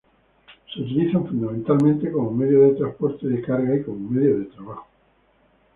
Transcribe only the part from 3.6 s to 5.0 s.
y como medio de trabajo.